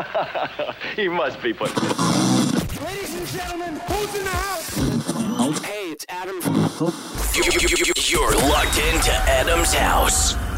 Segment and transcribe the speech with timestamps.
[0.96, 1.74] he must be put.
[2.82, 5.60] Ladies and gentlemen, who's in the house?
[5.64, 6.40] Hey, it's Adam.
[8.10, 10.49] You're locked into Adam's house.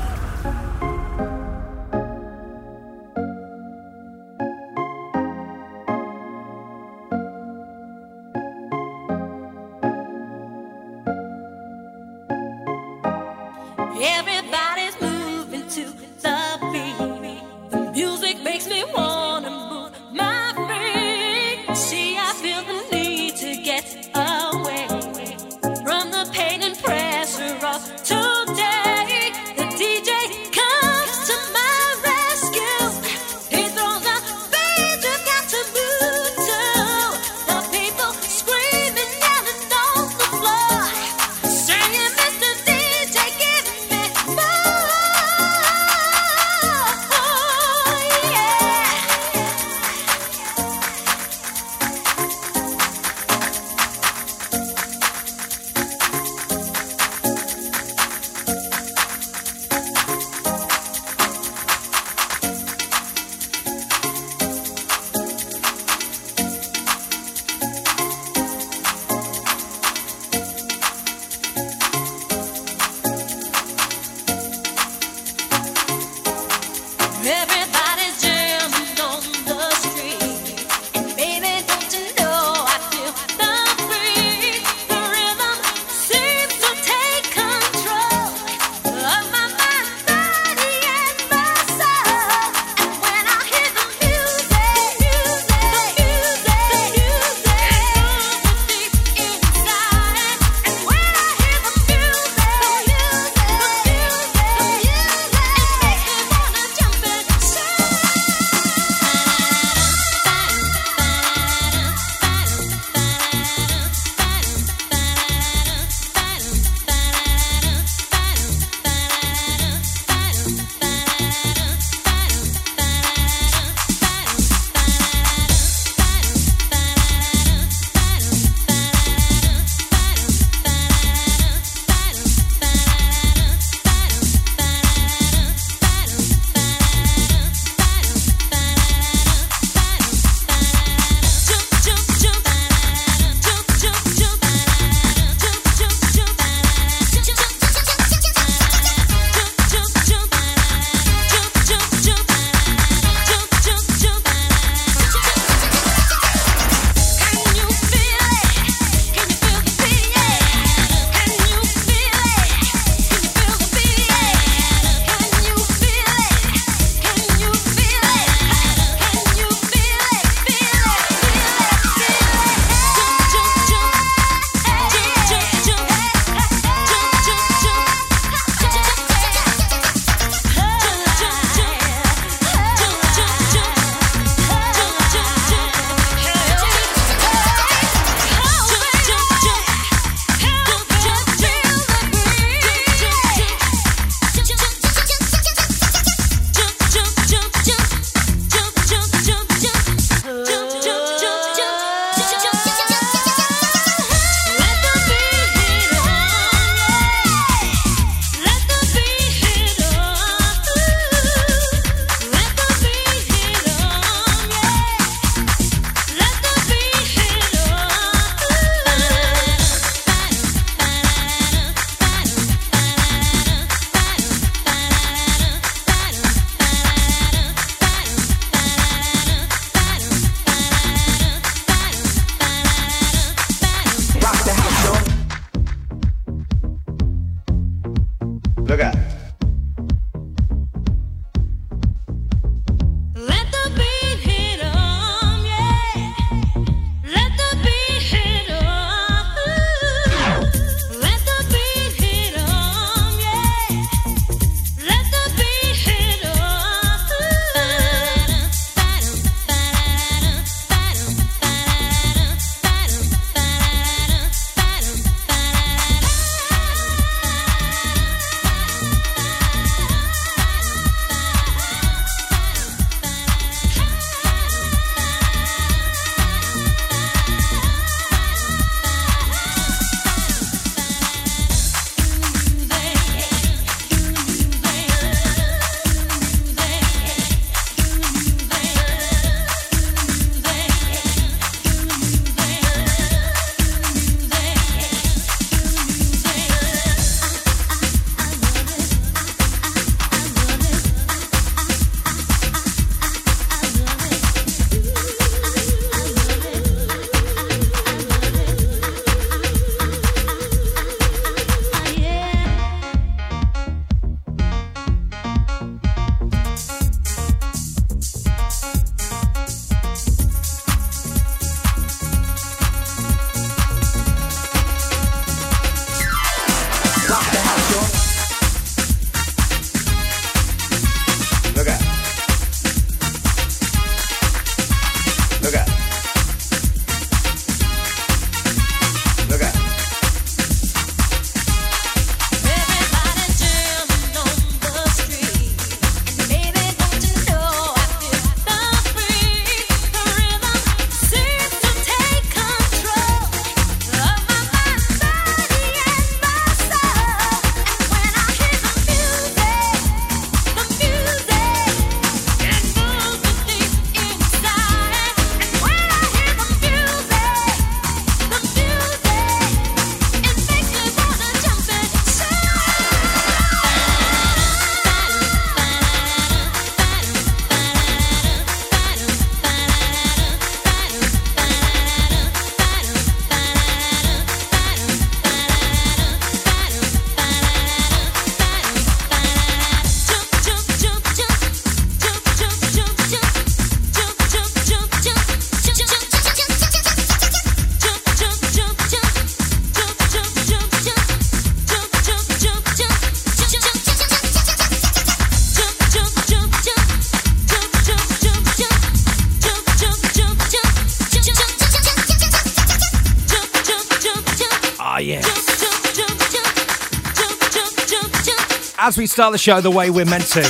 [418.92, 420.42] As we start the show the way we're meant to.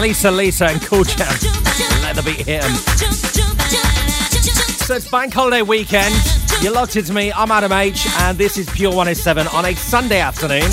[0.00, 1.28] Lisa Lisa and Cult Jam.
[2.00, 2.74] Let the beat hit 'em.
[4.86, 6.14] So it's bank holiday weekend.
[6.62, 7.30] You're locked into me.
[7.34, 10.70] I'm Adam H, and this is Pure 107 on a Sunday afternoon.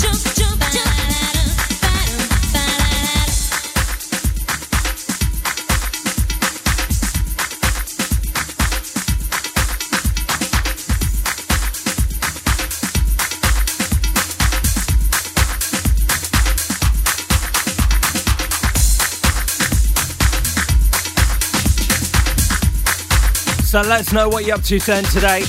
[23.72, 25.44] So let us know what you're up to then today.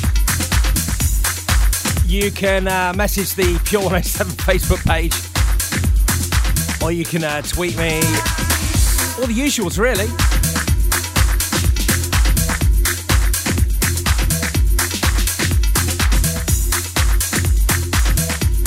[2.08, 5.12] You can uh, message the Pure 107 Facebook page,
[6.81, 7.96] or you can uh, tweet me,
[9.20, 10.08] all the usuals really.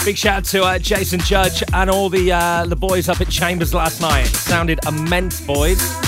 [0.04, 3.30] Big shout out to uh, Jason Judge and all the uh, the boys up at
[3.30, 4.26] Chambers last night.
[4.26, 6.05] Sounded immense, boys.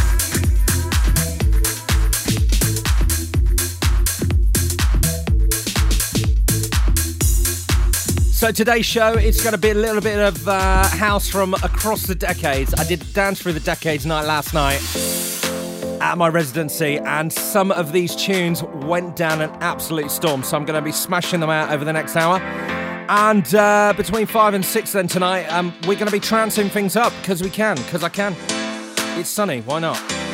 [8.55, 12.15] Today's show, it's going to be a little bit of uh, house from across the
[12.15, 12.73] decades.
[12.75, 14.81] I did dance through the decades night last night
[16.01, 20.43] at my residency, and some of these tunes went down an absolute storm.
[20.43, 22.41] So I'm going to be smashing them out over the next hour.
[23.11, 26.97] And uh, between five and six, then tonight, um, we're going to be trancing things
[26.97, 28.35] up because we can, because I can.
[29.21, 30.28] It's sunny, why not?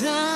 [0.00, 0.29] Time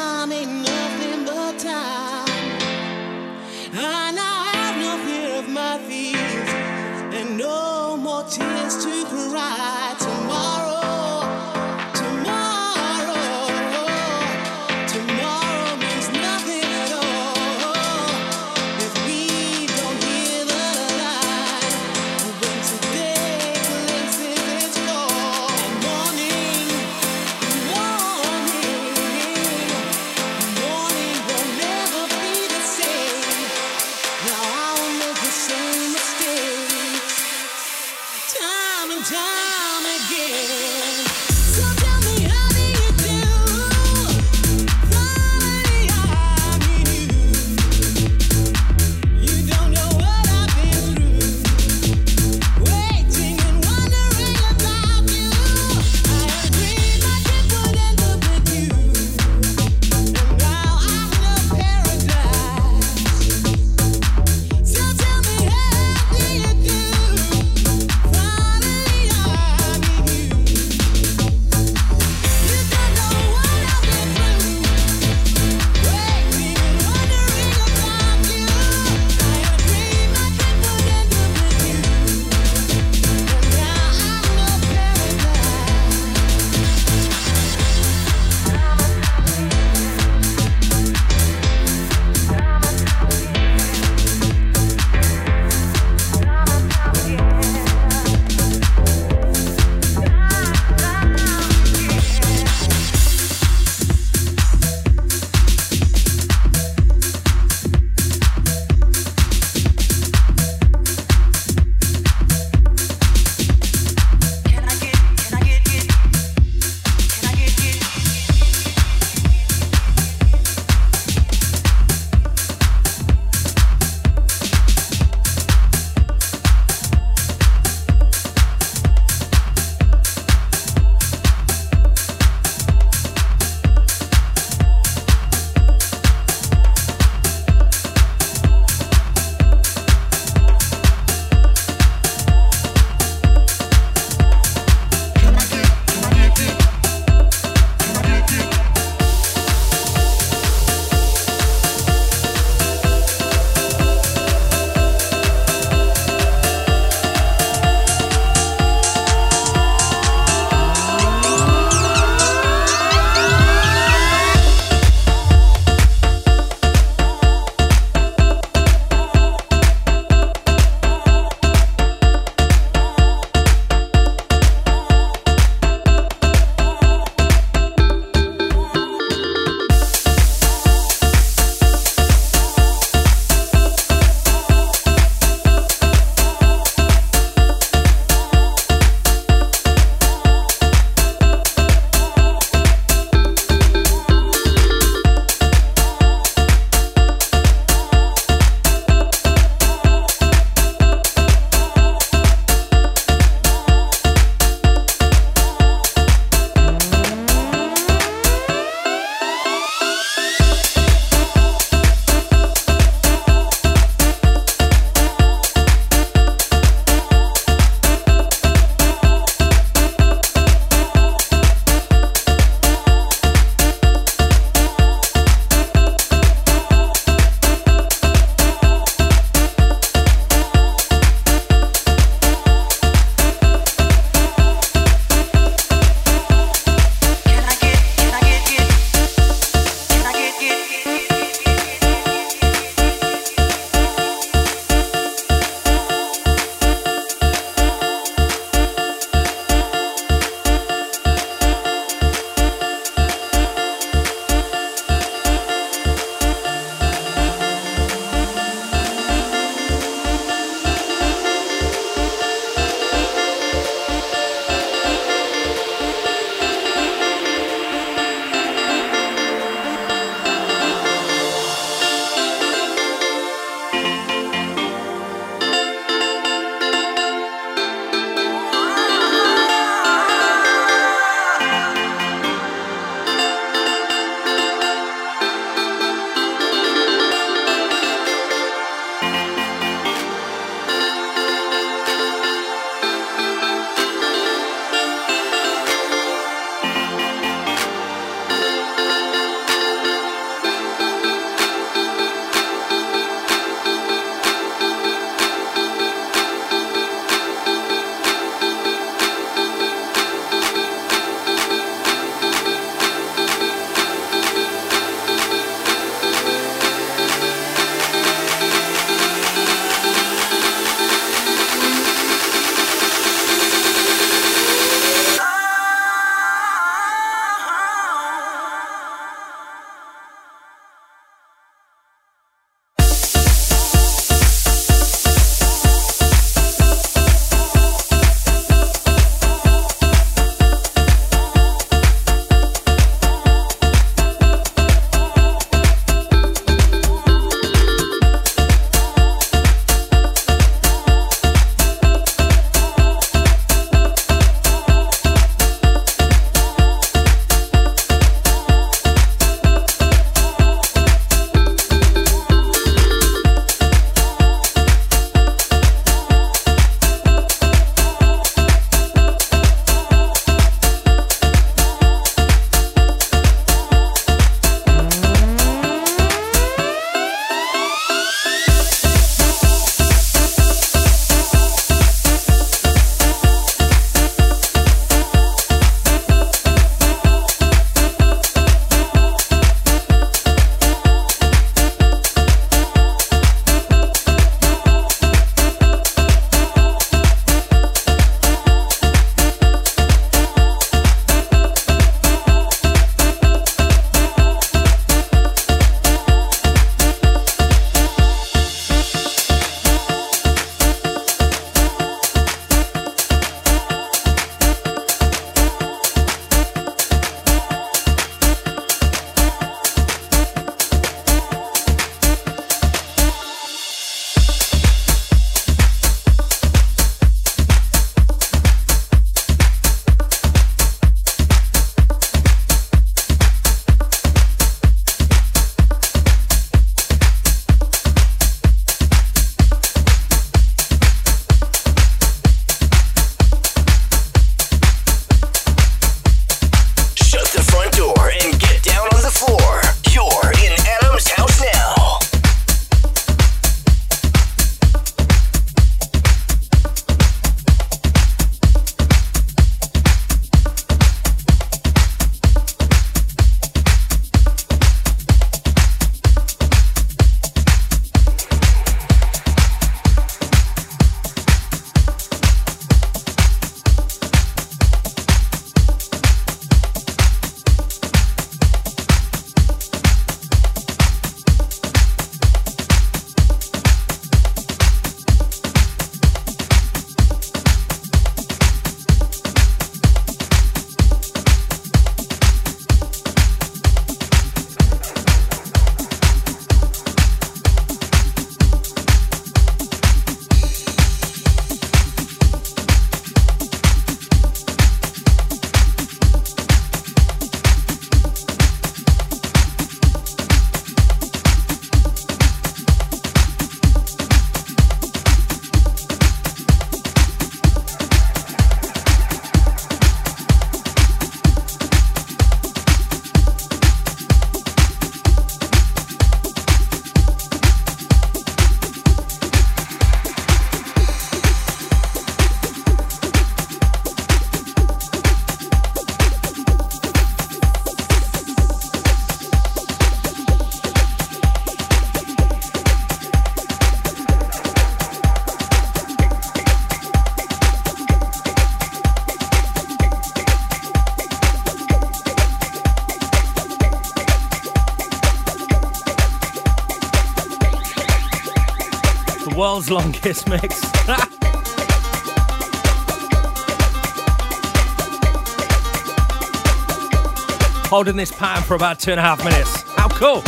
[559.70, 560.60] world's longest mix.
[567.68, 569.62] Holding this pattern for about two and a half minutes.
[569.72, 570.22] How cool!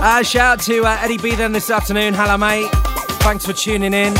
[0.00, 2.14] Uh, shout out to uh, Eddie B then this afternoon.
[2.14, 2.70] Hello, mate.
[3.20, 4.14] Thanks for tuning in.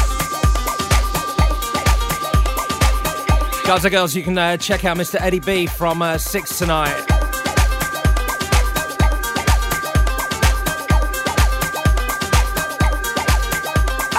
[3.65, 5.21] Guys and girls, you can uh, check out Mr.
[5.21, 7.08] Eddie B from uh, 6 tonight.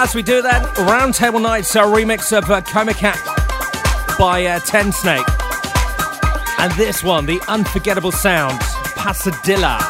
[0.01, 2.61] As we do that, Round Table Knights, a remix of uh,
[4.17, 5.25] by uh, Tensnake.
[6.57, 8.61] And this one, the unforgettable sound,
[8.95, 9.88] Pasadilla.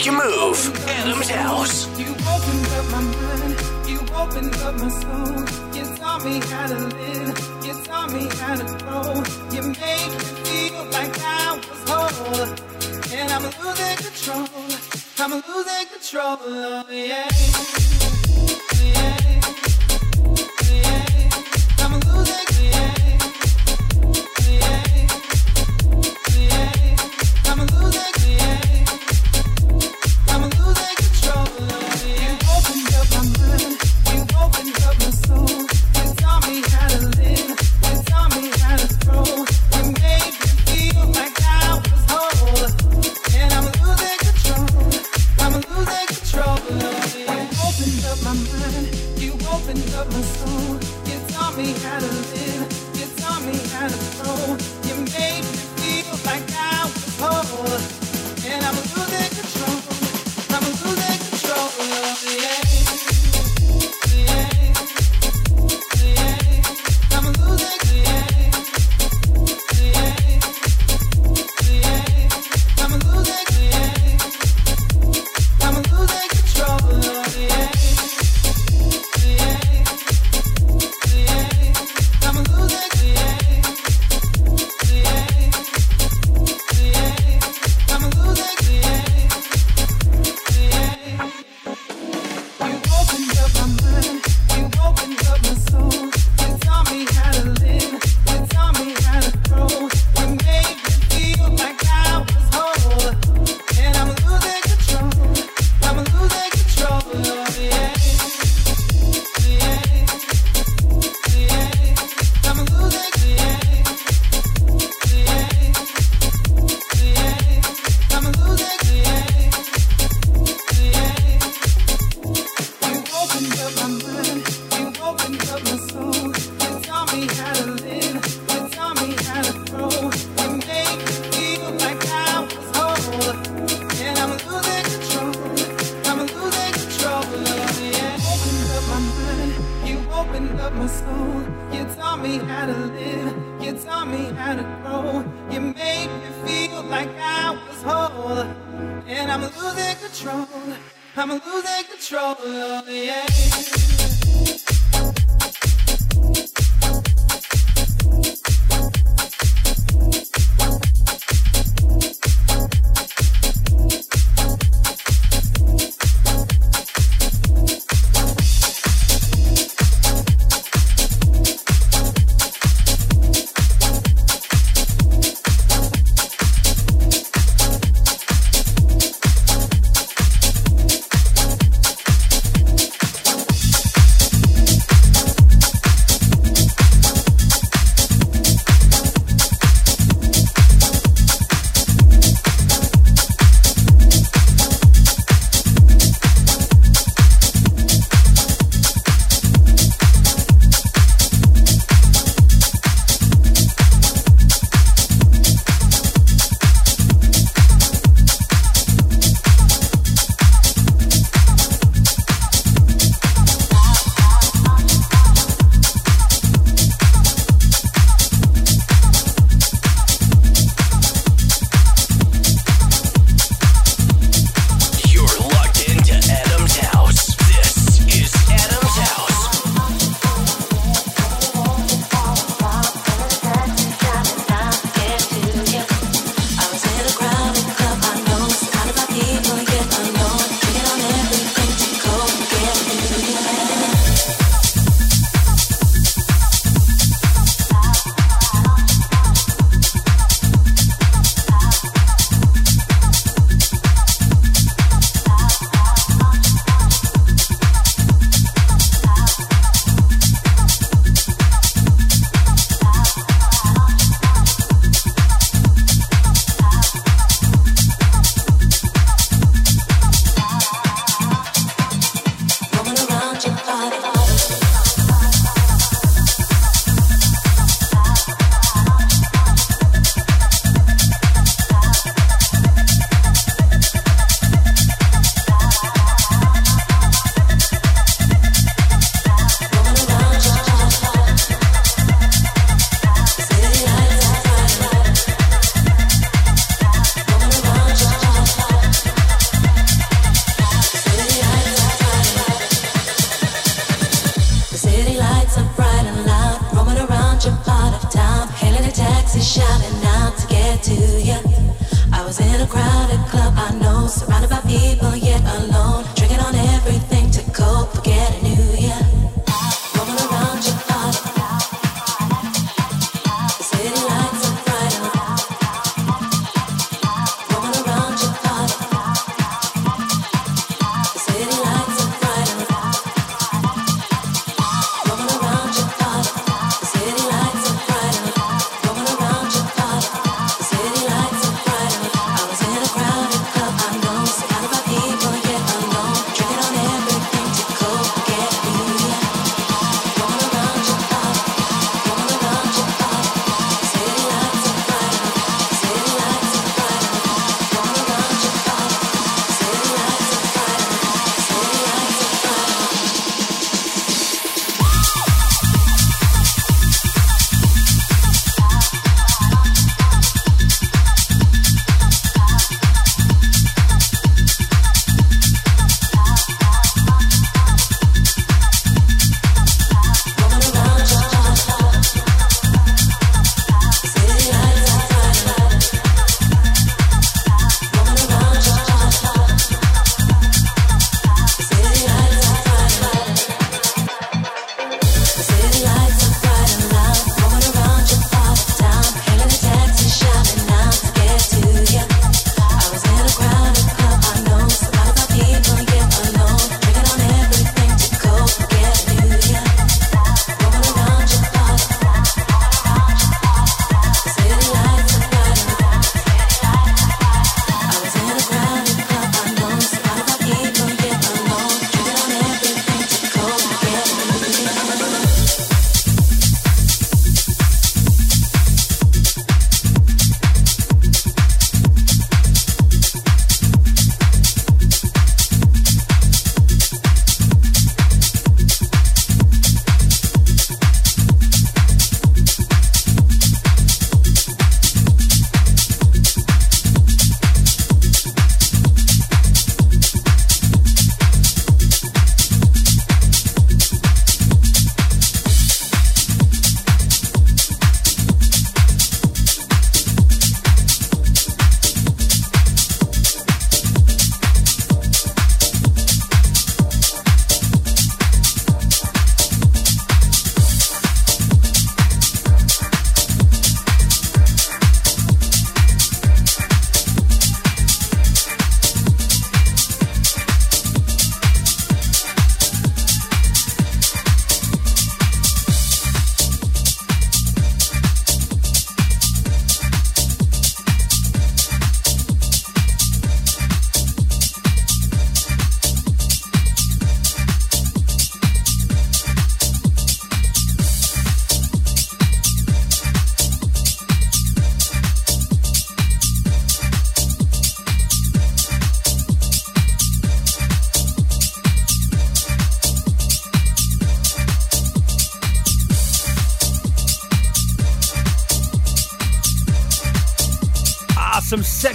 [0.00, 0.39] Make you move.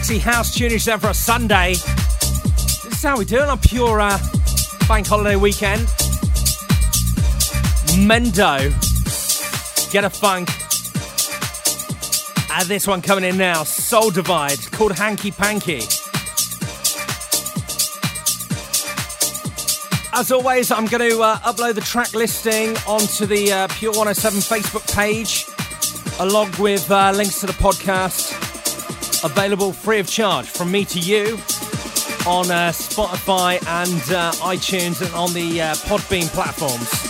[0.06, 1.74] sexy house tune down for a Sunday.
[1.74, 4.20] This is how we do it on pure uh,
[4.88, 5.82] bank holiday weekend.
[7.98, 8.70] Mendo,
[9.92, 10.50] get a funk.
[12.52, 15.82] And this one coming in now, Soul Divide, called Hanky Panky.
[20.14, 24.40] As always, I'm going to uh, upload the track listing onto the uh, Pure 107
[24.40, 25.48] Facebook page,
[26.20, 28.25] along with uh, links to the podcast
[29.26, 31.36] available free of charge from me to you
[32.28, 37.05] on uh, Spotify and uh, iTunes and on the uh, Podbean platforms.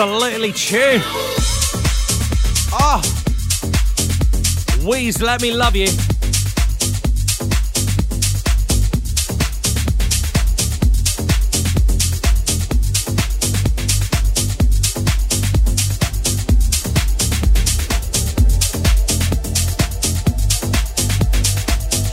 [0.00, 1.02] absolutely tuned.
[2.72, 3.02] Oh, ah.
[4.82, 5.88] Wheeze, let me love you.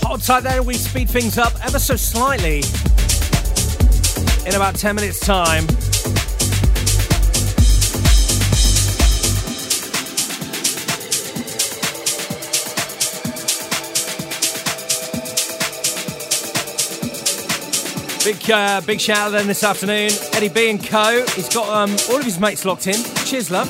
[0.05, 2.63] Hold tight there, we speed things up ever so slightly
[4.45, 5.65] in about 10 minutes' time.
[18.27, 20.09] Big uh, big shout out then this afternoon.
[20.33, 21.23] Eddie B and Co.
[21.27, 23.01] He's got um, all of his mates locked in.
[23.23, 23.69] Cheers, love.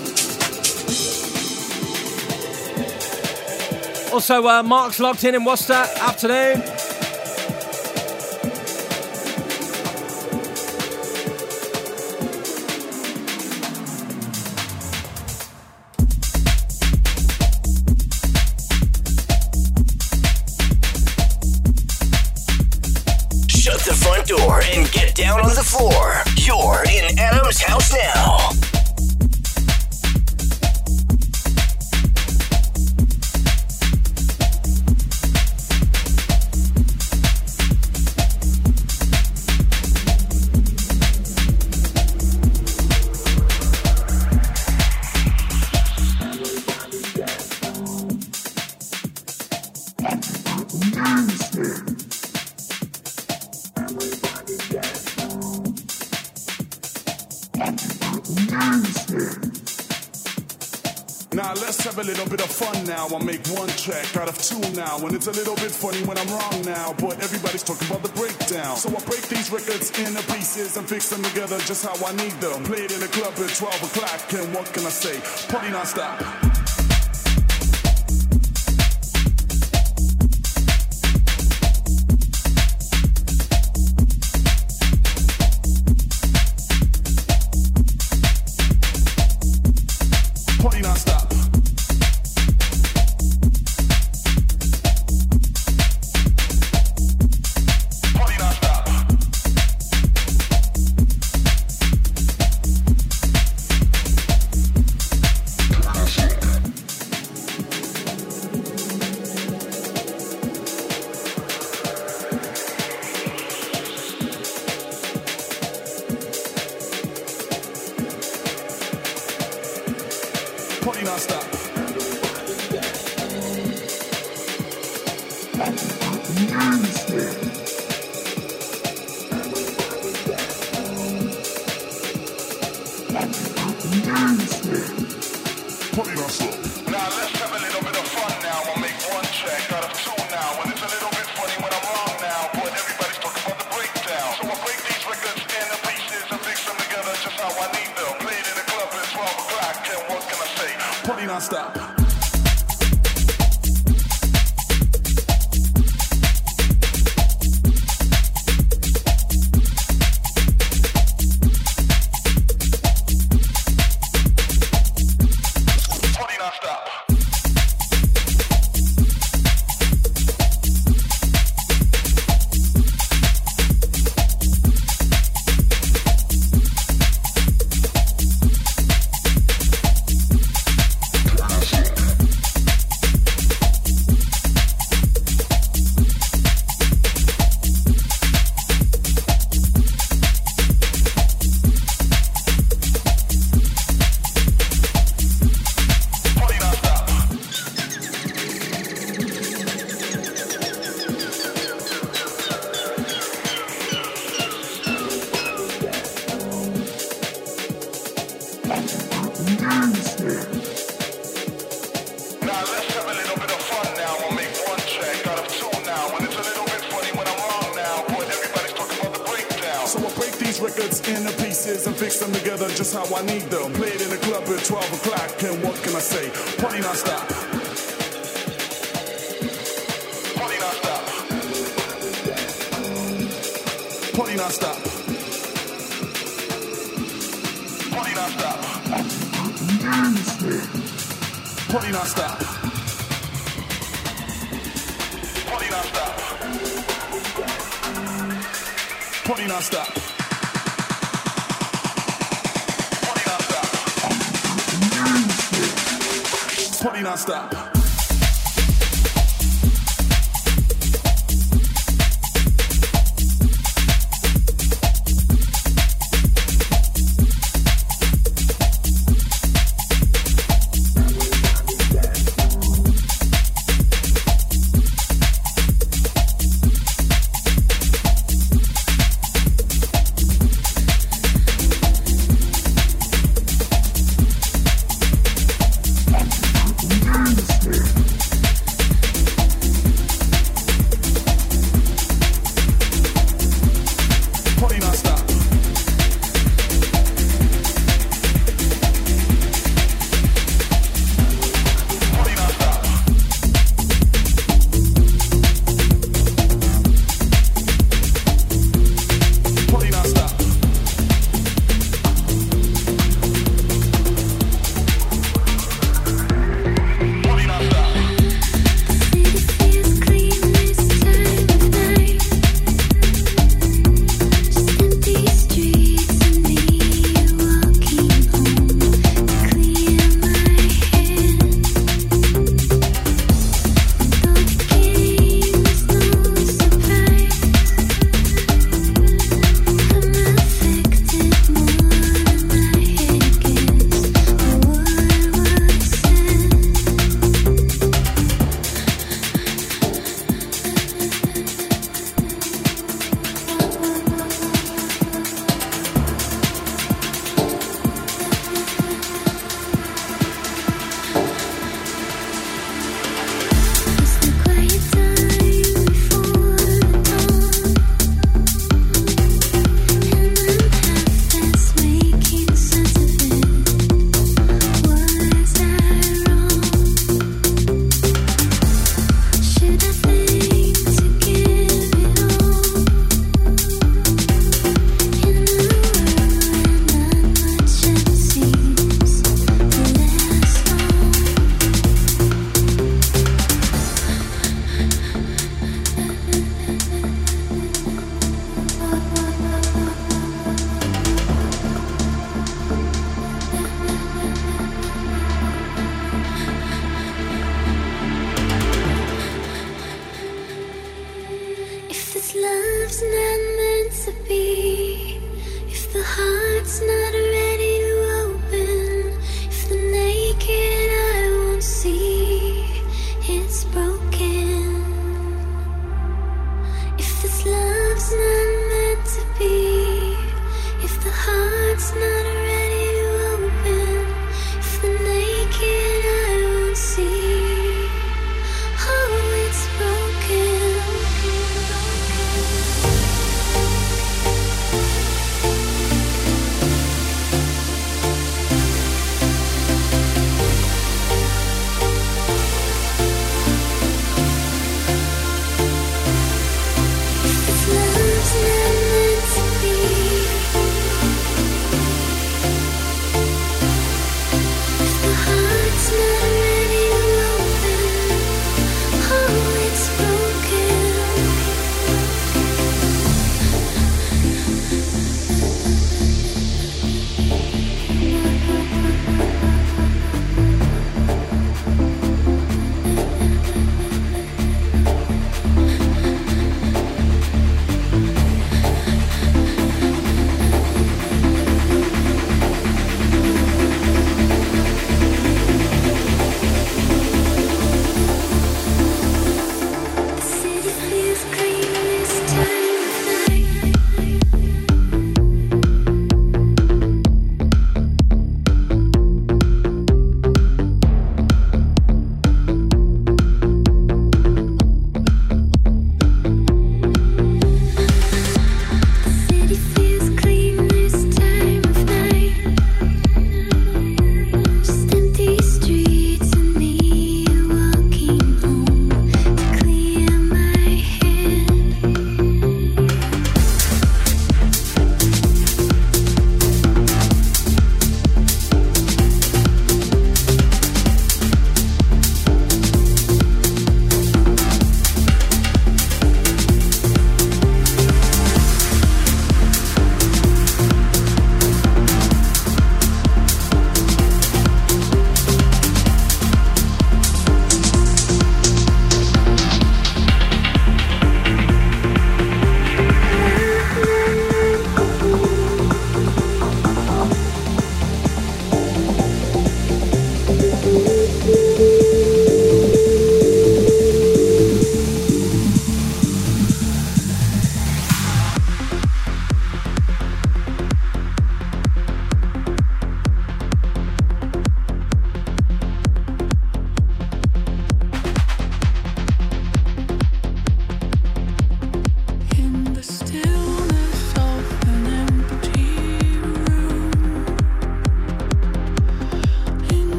[4.11, 6.76] Also, uh, Mark's locked in in Worcester afternoon.
[63.87, 64.97] track, out of tune now.
[64.99, 66.93] And it's a little bit funny when I'm wrong now.
[66.99, 68.75] But everybody's talking about the breakdown.
[68.75, 72.35] So I break these records into pieces and fix them together just how I need
[72.41, 72.63] them.
[72.65, 74.33] Play it in the club at 12 o'clock.
[74.33, 75.19] And what can I say?
[75.47, 76.56] Party non stop.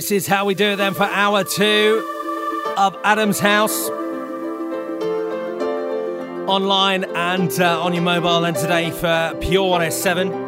[0.00, 2.02] This is how we do it then for hour two
[2.78, 3.90] of Adam's House.
[6.48, 10.39] Online and uh, on your mobile, and today for Pure 107.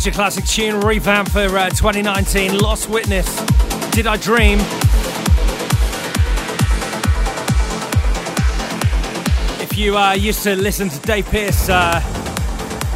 [0.00, 2.56] Such a classic tune, revamp for uh, 2019.
[2.56, 3.26] Lost Witness.
[3.90, 4.58] Did I Dream?
[9.60, 12.00] If you uh, used to listen to Dave Pearce uh,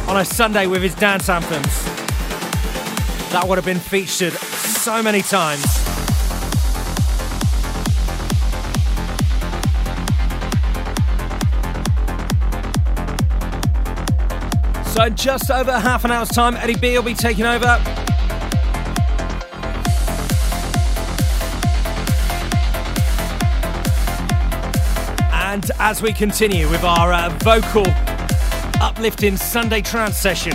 [0.07, 1.83] on a Sunday with his dance anthems,
[3.31, 5.84] that would have been featured so many times.
[14.95, 17.67] So, in just over half an hour's time, Eddie B will be taking over.
[25.33, 27.83] And as we continue with our uh, vocal
[28.81, 30.53] uplifting Sunday trance session,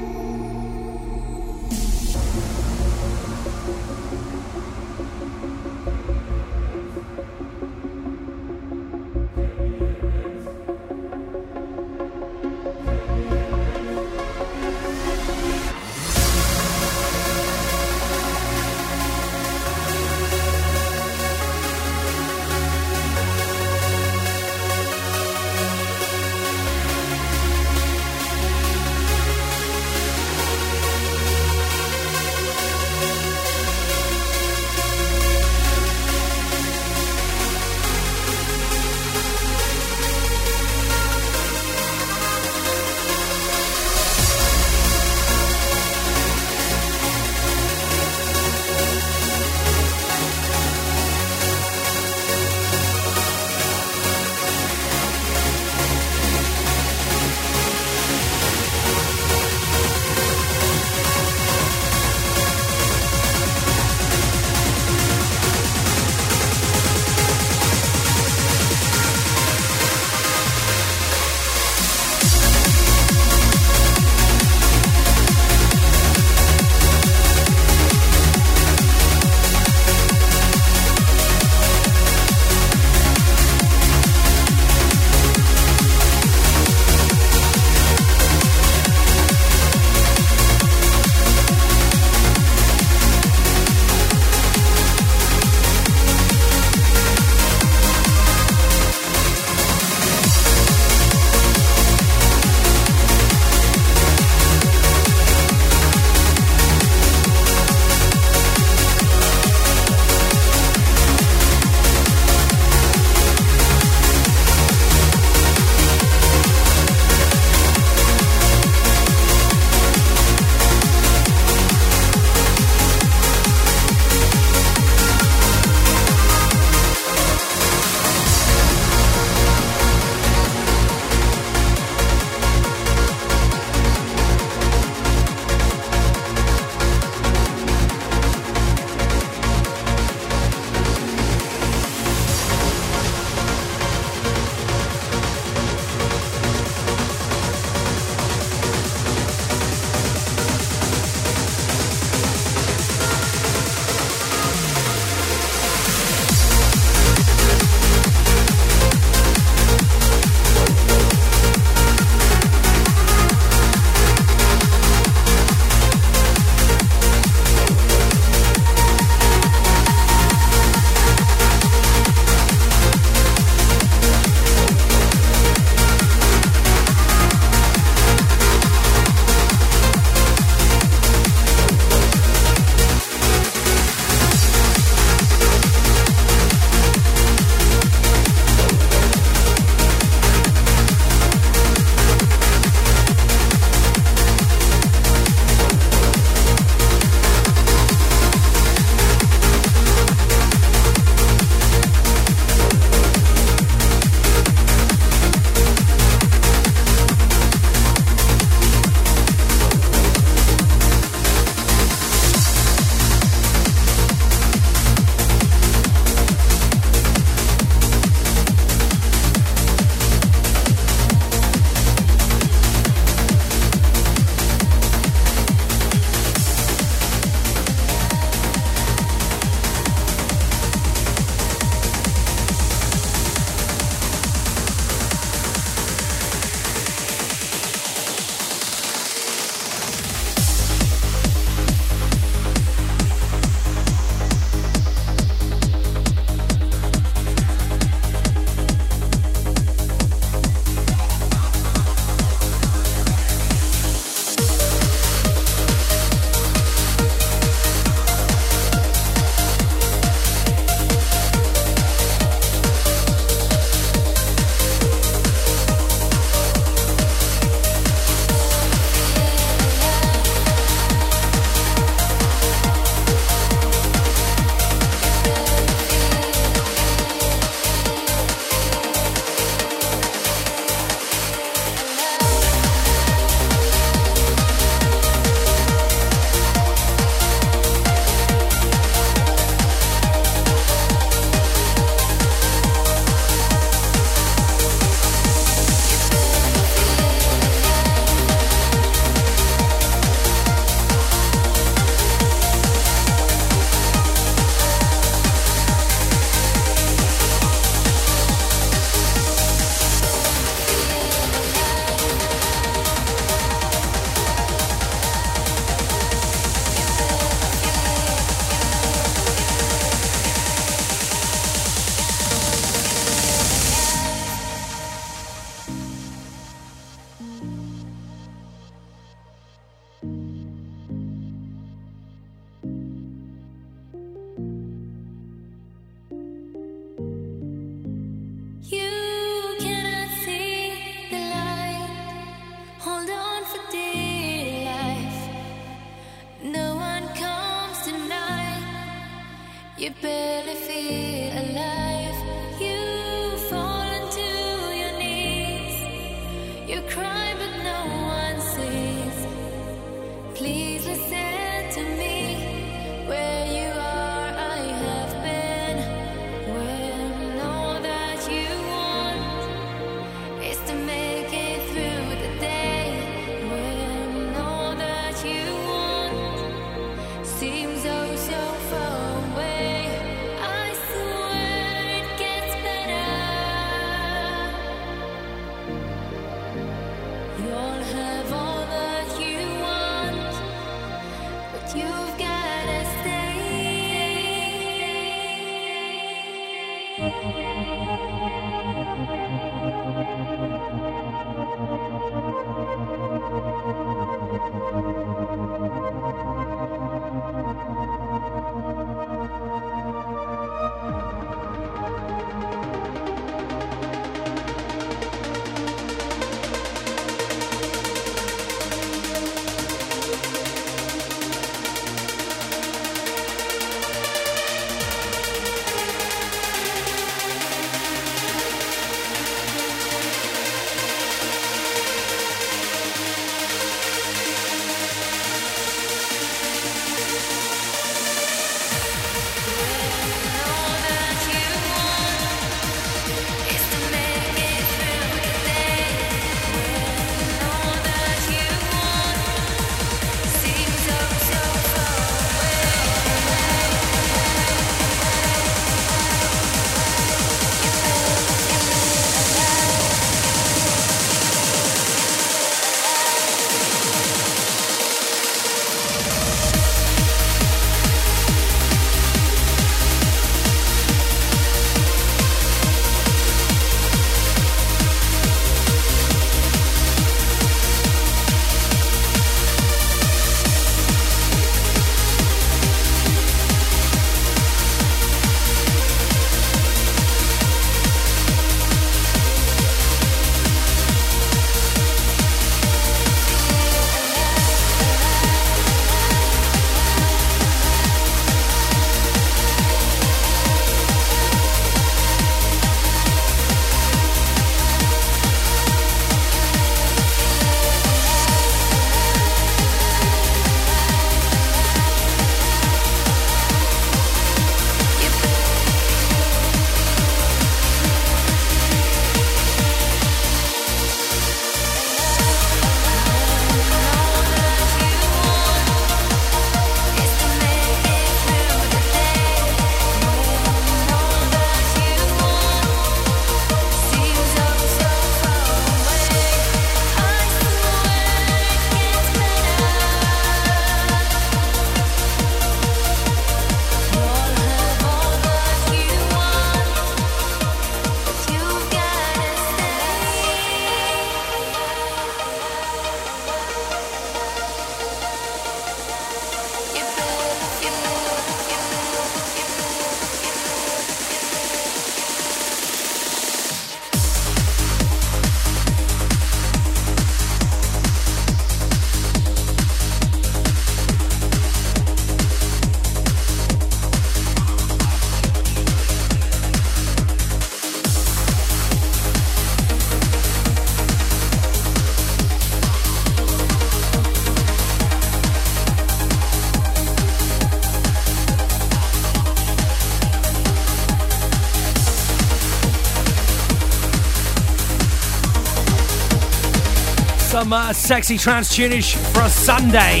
[597.52, 600.00] Some uh, sexy trance tunage for a Sunday.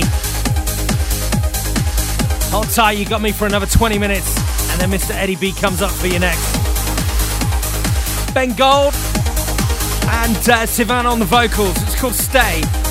[2.50, 4.38] Hold tight, you got me for another 20 minutes,
[4.70, 5.10] and then Mr.
[5.10, 6.50] Eddie B comes up for you next.
[8.32, 8.94] Ben Gold
[10.14, 11.76] and uh, Sivan on the vocals.
[11.82, 12.81] It's called Stay.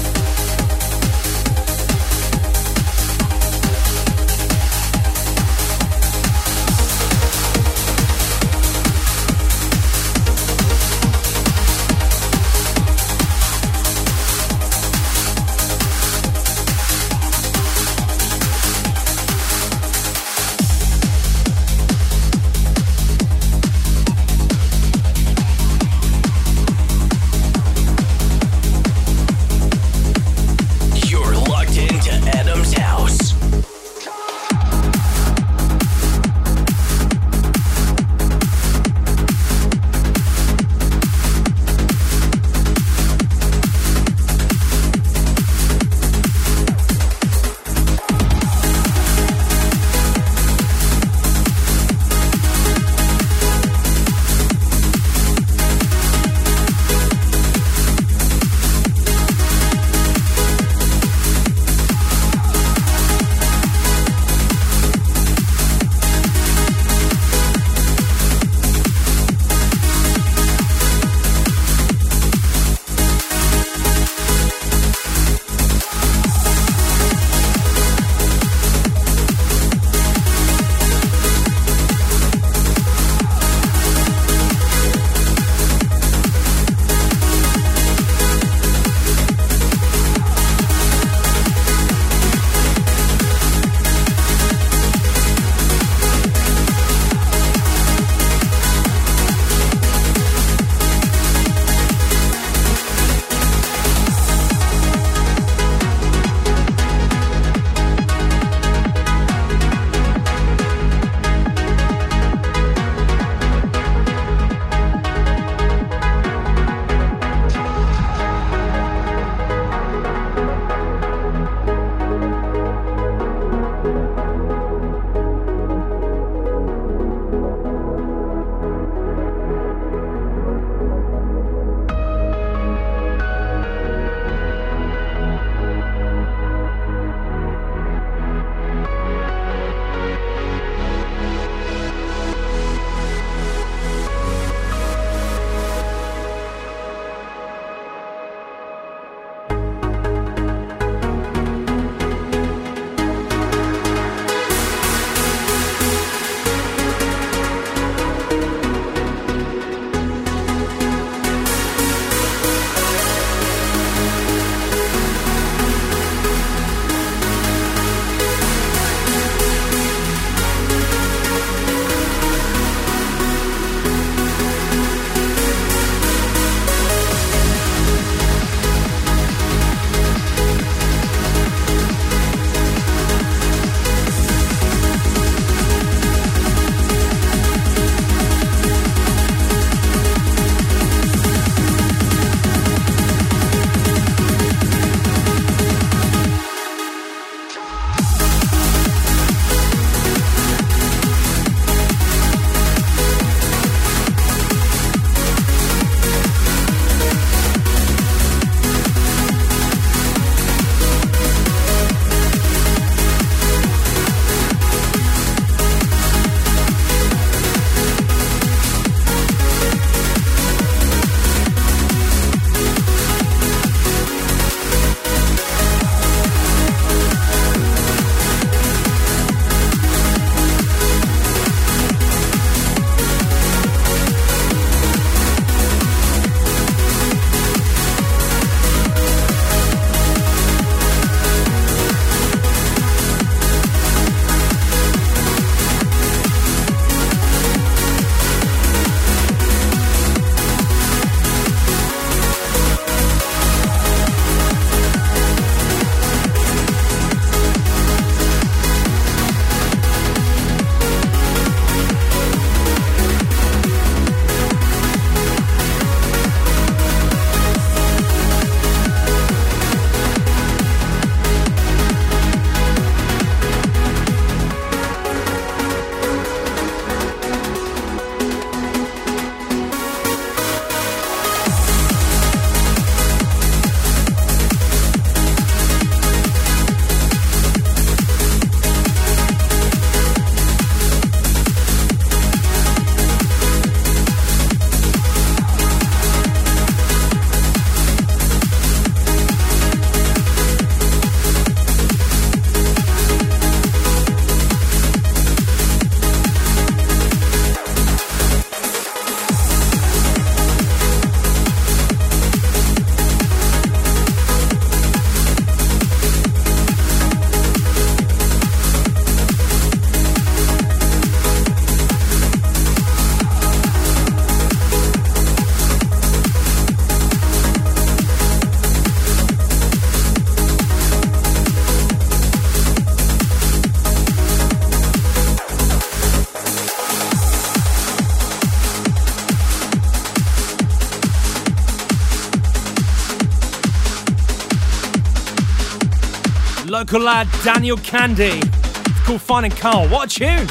[346.91, 348.41] Local lad Daniel Candy.
[348.41, 349.87] It's called Finding Carl.
[349.87, 350.47] What a tune!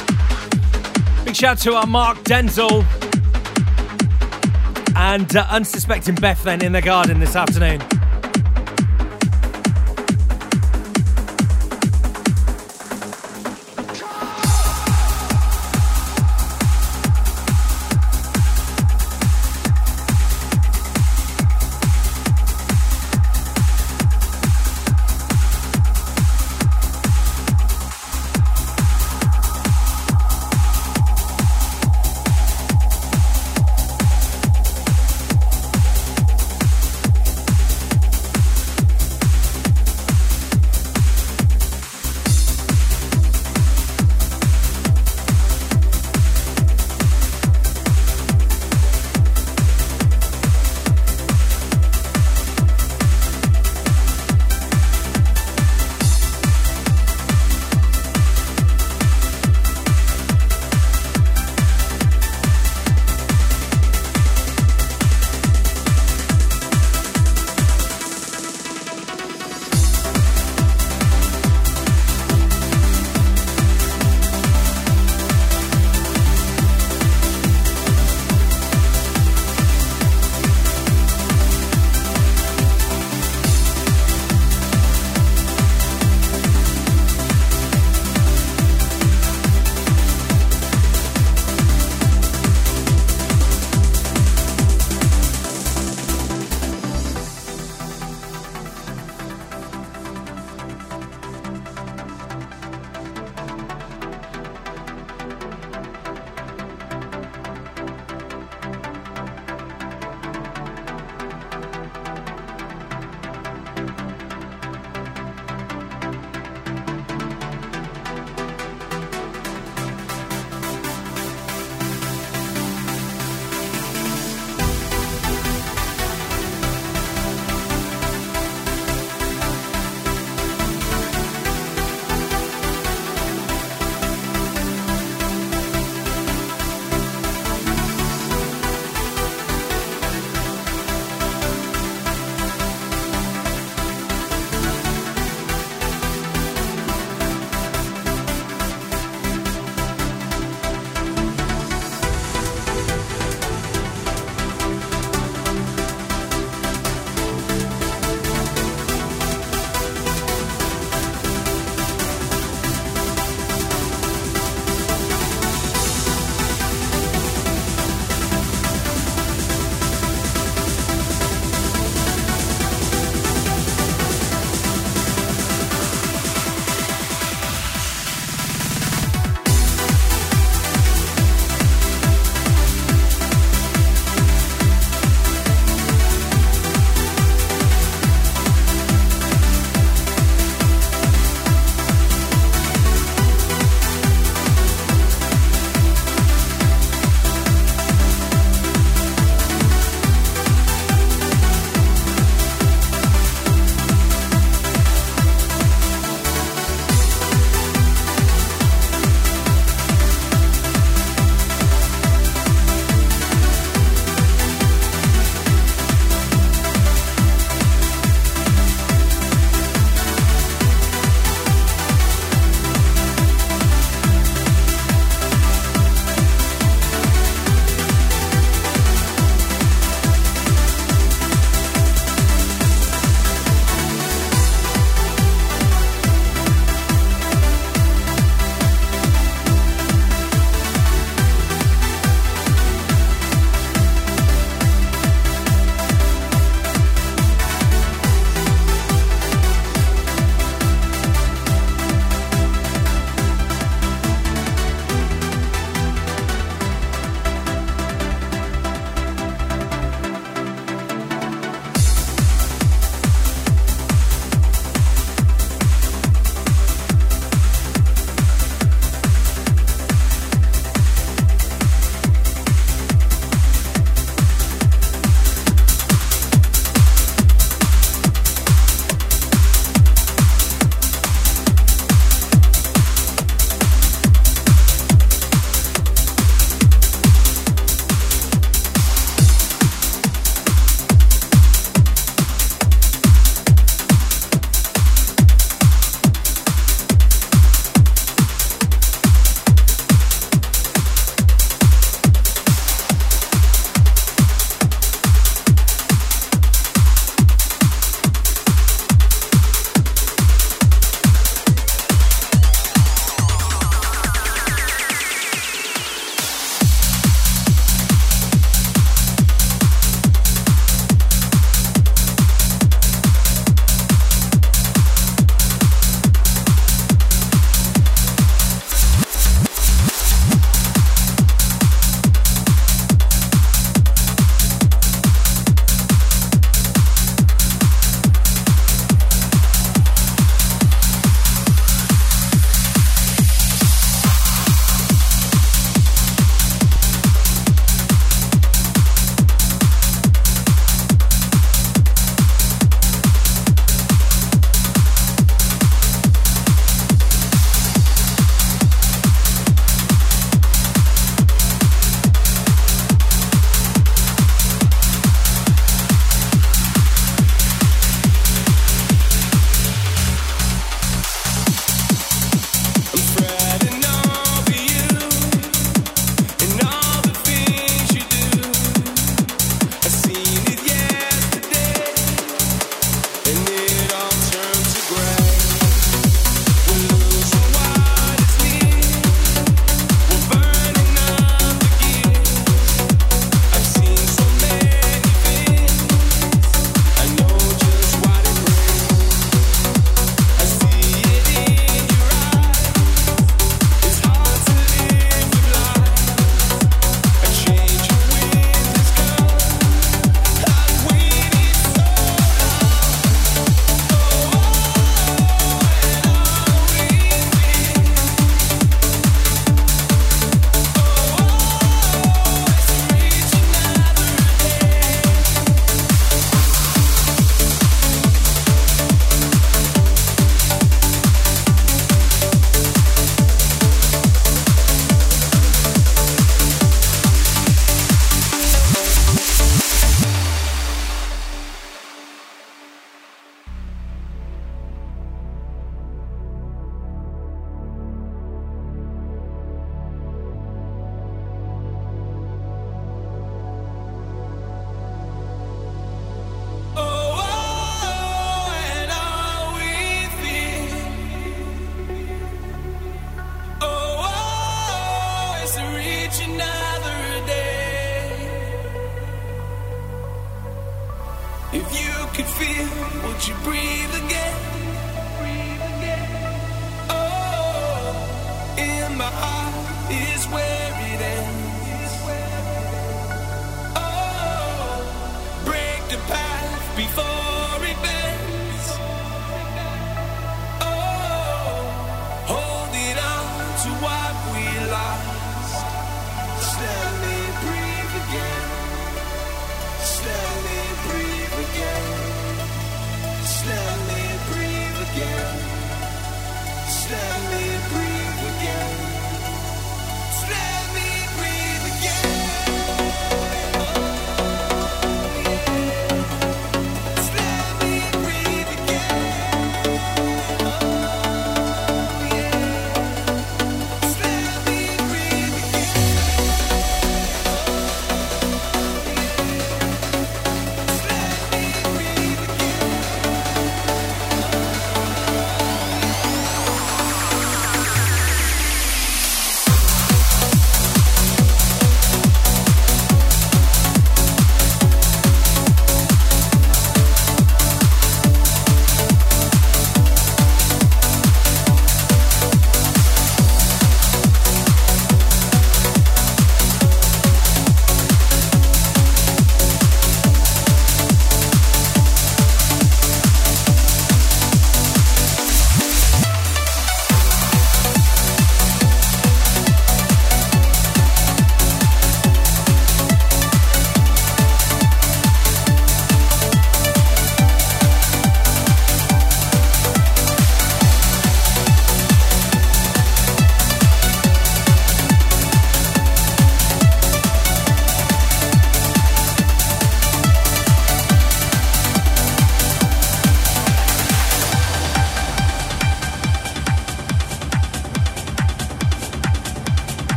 [1.27, 2.83] Big shout out to our Mark Denzel
[4.97, 8.00] and uh, unsuspecting Beth then in the garden this afternoon.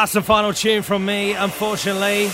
[0.00, 2.30] Last and final tune from me, unfortunately.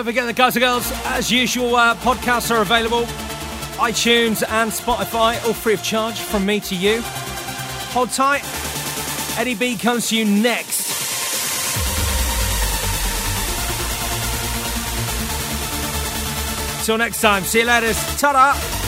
[0.00, 3.02] Don't forget the guys and girls, as usual, uh, podcasts are available.
[3.76, 7.02] iTunes and Spotify, all free of charge from me to you.
[7.92, 8.40] Hold tight.
[9.38, 10.86] Eddie B comes to you next.
[16.86, 17.92] Till next time, see you later.
[18.16, 18.79] Ta-da!